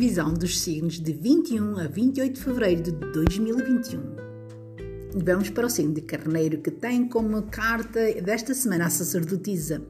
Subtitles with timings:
[0.00, 4.00] previsão dos signos de 21 a 28 de fevereiro de 2021.
[5.14, 9.82] E vamos para o signo de Carneiro, que tem como carta desta semana a sacerdotisa.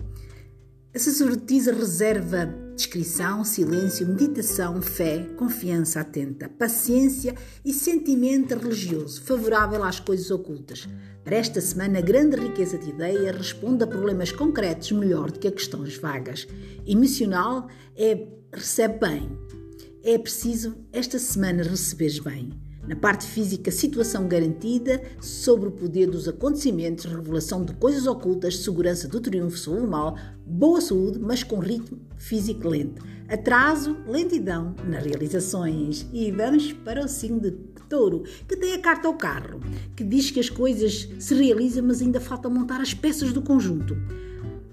[0.92, 10.00] A sacerdotisa reserva discrição, silêncio, meditação, fé, confiança atenta, paciência e sentimento religioso favorável às
[10.00, 10.88] coisas ocultas.
[11.22, 15.52] Para esta semana, grande riqueza de ideias responde a problemas concretos melhor do que a
[15.52, 16.48] questões vagas.
[16.84, 19.59] Emocional é recebe bem.
[20.02, 22.48] É preciso esta semana receberes bem.
[22.88, 29.06] Na parte física, situação garantida sobre o poder dos acontecimentos, revelação de coisas ocultas, segurança
[29.06, 33.04] do triunfo sobre o mal, boa saúde, mas com ritmo físico lento.
[33.28, 36.06] Atraso, lentidão nas realizações.
[36.14, 37.50] E vamos para o signo de
[37.90, 39.60] touro, que tem a carta ao carro,
[39.94, 43.94] que diz que as coisas se realizam, mas ainda falta montar as peças do conjunto.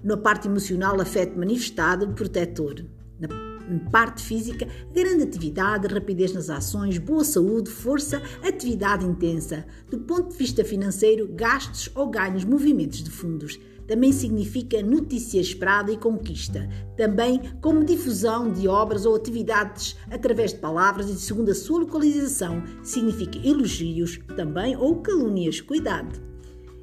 [0.02, 2.82] Na parte emocional, afeto manifestado, protetor.
[3.20, 3.57] Na
[3.90, 9.64] parte física, grande atividade, rapidez nas ações, boa saúde, força, atividade intensa.
[9.90, 13.58] Do ponto de vista financeiro, gastos ou ganhos, movimentos de fundos.
[13.86, 16.68] Também significa notícia esperada e conquista.
[16.94, 22.62] Também como difusão de obras ou atividades através de palavras e segundo a sua localização,
[22.82, 25.62] significa elogios também ou calúnias.
[25.62, 26.20] Cuidado!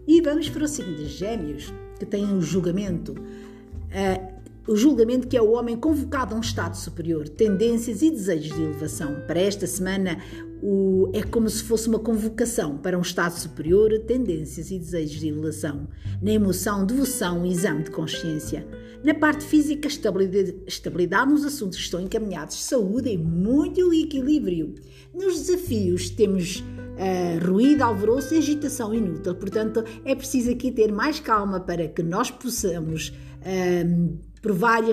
[0.08, 3.13] E vamos para o signo de Gêmeos, que tem um julgamento.
[3.13, 4.34] Uh,
[4.67, 8.63] o julgamento que é o homem convocado a um estado superior, tendências e desejos de
[8.63, 9.22] elevação.
[9.27, 10.17] Para esta semana,
[10.61, 15.27] o, é como se fosse uma convocação para um estado superior, tendências e desejos de
[15.27, 15.88] elevação.
[16.22, 18.67] Na emoção, devoção exame de consciência.
[19.03, 24.73] Na parte física, estabilidade, estabilidade nos assuntos que estão encaminhados, saúde e muito equilíbrio.
[25.13, 29.35] Nos desafios, temos uh, ruído, alvoroço e agitação inútil.
[29.35, 33.09] Portanto, é preciso aqui ter mais calma para que nós possamos.
[33.41, 34.83] Uh, provar,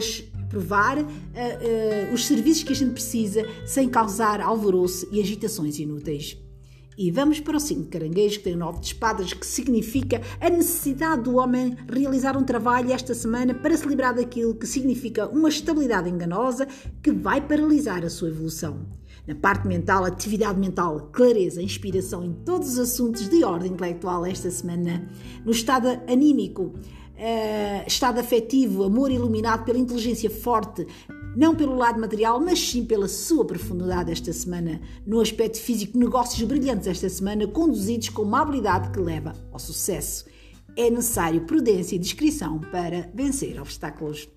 [0.48, 6.38] provar uh, uh, os serviços que a gente precisa sem causar alvoroço e agitações inúteis.
[6.96, 10.22] E vamos para o signo de caranguejo, que tem o nove de espadas, que significa
[10.40, 15.26] a necessidade do homem realizar um trabalho esta semana para se livrar daquilo que significa
[15.28, 16.66] uma estabilidade enganosa
[17.02, 18.86] que vai paralisar a sua evolução.
[19.26, 24.50] Na parte mental, atividade mental, clareza, inspiração em todos os assuntos de ordem intelectual esta
[24.50, 25.08] semana.
[25.44, 26.74] No estado anímico,
[27.22, 30.86] uh, estado afetivo, amor iluminado pela inteligência forte,
[31.36, 34.80] não pelo lado material, mas sim pela sua profundidade esta semana.
[35.06, 40.26] No aspecto físico, negócios brilhantes esta semana, conduzidos com uma habilidade que leva ao sucesso.
[40.76, 44.28] É necessário prudência e discrição para vencer obstáculos.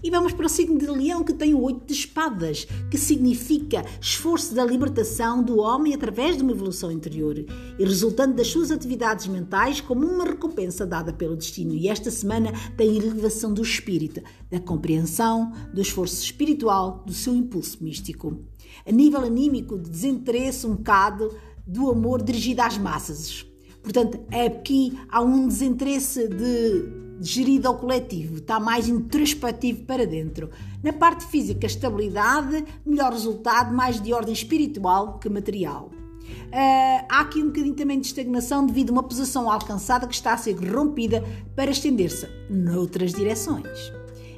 [0.00, 3.84] E vamos para o signo de Leão, que tem o oito de espadas, que significa
[4.00, 9.26] esforço da libertação do homem através de uma evolução interior e resultante das suas atividades
[9.26, 11.74] mentais como uma recompensa dada pelo destino.
[11.74, 17.82] E esta semana tem elevação do espírito, da compreensão, do esforço espiritual, do seu impulso
[17.82, 18.38] místico.
[18.86, 23.47] A nível anímico, de desinteresse um bocado do amor dirigido às massas.
[23.88, 26.84] Portanto, aqui há um desinteresse de
[27.22, 30.50] gerido ao coletivo, está mais introspectivo para dentro.
[30.82, 35.86] Na parte física, estabilidade, melhor resultado, mais de ordem espiritual que material.
[35.86, 40.34] Uh, há aqui um bocadinho também de estagnação devido a uma posição alcançada que está
[40.34, 41.24] a ser rompida
[41.56, 43.90] para estender-se noutras direções.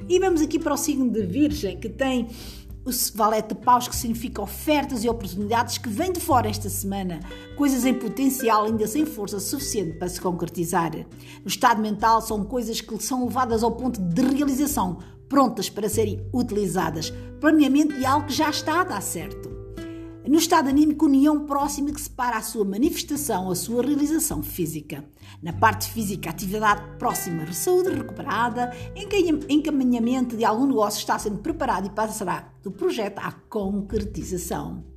[0.07, 2.29] E vamos aqui para o signo de Virgem, que tem
[2.83, 7.19] o valete de paus, que significa ofertas e oportunidades que vêm de fora esta semana,
[7.55, 10.91] coisas em potencial ainda sem força suficiente para se concretizar.
[10.91, 14.97] No estado mental, são coisas que são levadas ao ponto de realização,
[15.29, 17.13] prontas para serem utilizadas.
[17.39, 19.60] Planeamento de algo que já está a dar certo.
[20.31, 25.03] No estado anímico, união próxima que separa a sua manifestação, a sua realização física.
[25.43, 28.71] Na parte física, atividade próxima, saúde recuperada,
[29.49, 34.90] encaminhamento de algum negócio está sendo preparado e passará do projeto à concretização.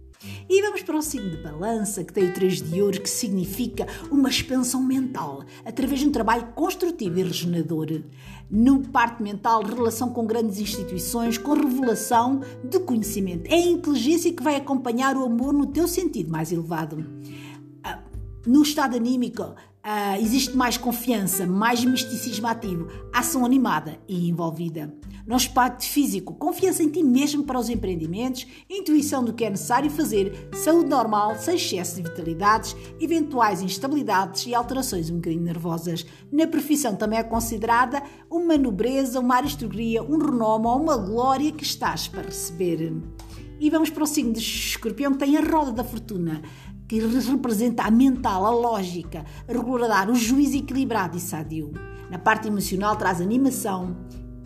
[0.48, 3.86] E vamos para o signo de balança, que tem o 3 de ouro, que significa
[4.10, 8.03] uma expansão mental, através de um trabalho construtivo e regenerador.
[8.50, 13.50] No parte mental, relação com grandes instituições, com revelação de conhecimento.
[13.50, 17.04] É a inteligência que vai acompanhar o amor no teu sentido mais elevado.
[17.82, 18.03] Ah,
[18.47, 19.54] no estado anímico,
[19.84, 24.91] Uh, existe mais confiança, mais misticismo ativo, ação animada e envolvida.
[25.26, 29.91] No aspecto físico, confiança em ti mesmo para os empreendimentos, intuição do que é necessário
[29.91, 36.04] fazer, saúde normal, sem excesso de vitalidades, eventuais instabilidades e alterações um bocadinho nervosas.
[36.30, 41.65] Na profissão também é considerada uma nobreza, uma aristocracia, um renome ou uma glória que
[41.65, 42.92] estás para receber.
[43.59, 46.42] E vamos para o signo de escorpião que tem a roda da fortuna
[46.86, 51.72] que representa a mental, a lógica, a regularidade, o juízo equilibrado e sadio.
[52.10, 53.97] Na parte emocional traz animação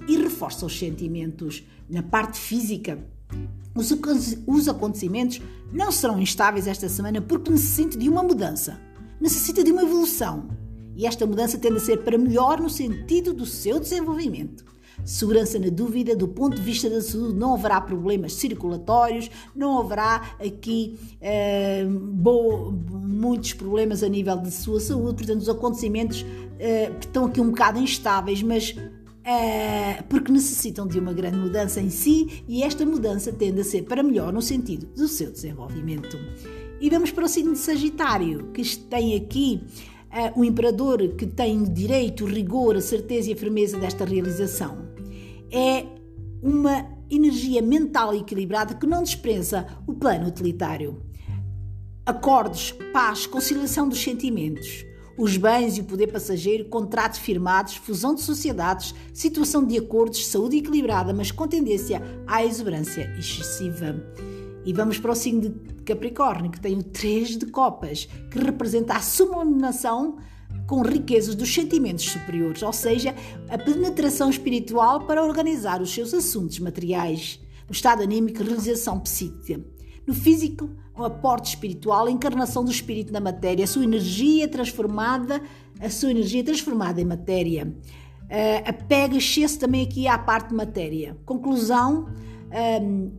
[0.08, 1.62] e reforça os sentimentos.
[1.88, 2.98] Na parte física
[3.74, 3.94] Os,
[4.46, 5.40] os acontecimentos
[5.72, 8.80] não serão instáveis esta semana porque necessita de uma mudança,
[9.20, 10.48] necessita de uma evolução.
[10.96, 14.64] E esta mudança tende a ser para melhor no sentido do seu desenvolvimento.
[15.04, 20.34] Segurança na dúvida, do ponto de vista da saúde, não haverá problemas circulatórios, não haverá
[20.44, 26.26] aqui eh, bo, muitos problemas a nível de sua saúde, portanto, os acontecimentos
[26.58, 28.74] eh, estão aqui um bocado instáveis, mas
[29.30, 33.82] eh, porque necessitam de uma grande mudança em si e esta mudança tende a ser
[33.82, 36.18] para melhor no sentido do seu desenvolvimento.
[36.80, 39.60] E vamos para o signo de Sagitário, que tem aqui
[40.06, 44.88] uh, o imperador que tem direito, rigor, a certeza e a firmeza desta realização.
[45.52, 45.84] É
[46.42, 51.02] uma energia mental equilibrada que não despreza o plano utilitário.
[52.06, 54.86] Acordos, paz, conciliação dos sentimentos,
[55.18, 60.58] os bens e o poder passageiro, contratos firmados, fusão de sociedades, situação de acordos, saúde
[60.58, 64.00] equilibrada, mas com tendência à exuberância excessiva.
[64.64, 65.50] E vamos para o signo de
[65.84, 70.18] Capricórnio, que tem o 3 de copas, que representa a sublimação
[70.68, 73.12] com riquezas dos sentimentos superiores, ou seja,
[73.48, 77.40] a penetração espiritual para organizar os seus assuntos materiais.
[77.66, 79.77] No estado anímico, realização psíquica.
[80.08, 85.42] No físico, o aporte espiritual, a encarnação do espírito na matéria, a sua energia transformada,
[85.78, 87.66] a sua energia transformada em matéria.
[88.22, 91.14] Uh, Apega-se também aqui à parte de matéria.
[91.26, 92.08] Conclusão,
[92.80, 93.12] um,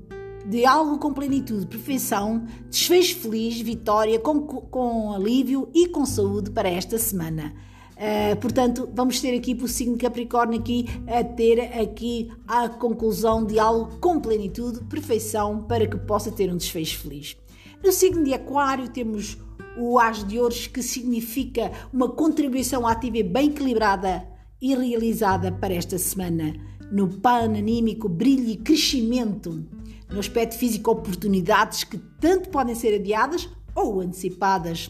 [0.47, 6.67] de algo com plenitude, perfeição, desfecho feliz, vitória, com, com alívio e com saúde para
[6.67, 7.53] esta semana.
[7.99, 13.43] Uh, portanto, vamos ter aqui para o signo Capricórnio aqui a ter aqui a conclusão
[13.43, 17.35] de algo com plenitude, perfeição, para que possa ter um desfecho feliz.
[17.83, 19.37] No signo de Aquário temos
[19.77, 24.25] o As de Ouros, que significa uma contribuição ativa e bem equilibrada
[24.61, 26.53] e realizada para esta semana.
[26.89, 29.65] No plano anímico, brilho e crescimento
[30.09, 34.89] no aspecto físico, oportunidades que tanto podem ser adiadas ou antecipadas.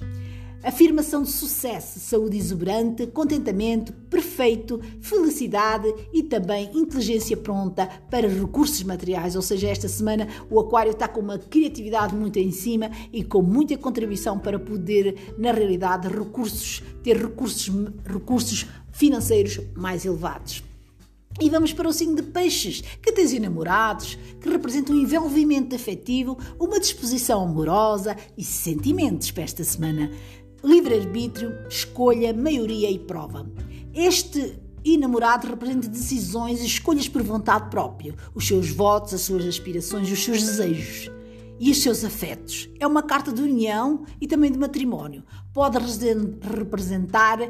[0.61, 9.37] Afirmação de sucesso, saúde exuberante, contentamento perfeito, felicidade e também inteligência pronta para recursos materiais.
[9.37, 13.41] Ou seja, esta semana o Aquário está com uma criatividade muito em cima e com
[13.41, 17.71] muita contribuição para poder, na realidade, recursos, ter recursos,
[18.05, 20.61] recursos financeiros mais elevados.
[21.41, 25.73] E vamos para o signo de peixes, que tem os enamorados, que representam um envolvimento
[25.73, 30.11] afetivo, uma disposição amorosa e sentimentos para esta semana.
[30.63, 33.49] Livre-arbítrio, escolha, maioria e prova.
[33.93, 40.11] Este enamorado representa decisões e escolhas por vontade própria, os seus votos, as suas aspirações,
[40.11, 41.11] os seus desejos
[41.59, 42.69] e os seus afetos.
[42.79, 45.23] É uma carta de união e também de matrimónio.
[45.53, 45.77] Pode
[46.57, 47.49] representar uh,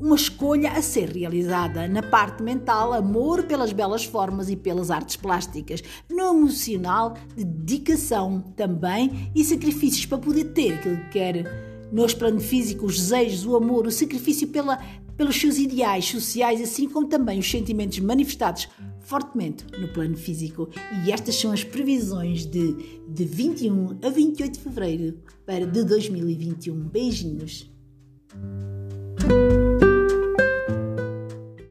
[0.00, 1.88] uma escolha a ser realizada.
[1.88, 5.82] Na parte mental, amor pelas belas formas e pelas artes plásticas.
[6.08, 11.69] No emocional, dedicação também e sacrifícios para poder ter aquilo que quer.
[11.92, 14.78] Nos plano físico, os desejos, o amor, o sacrifício pela,
[15.16, 18.68] pelos seus ideais sociais, assim como também os sentimentos manifestados
[19.00, 20.68] fortemente no plano físico.
[21.04, 26.74] E estas são as previsões de, de 21 a 28 de fevereiro para de 2021.
[26.88, 27.68] Beijinhos!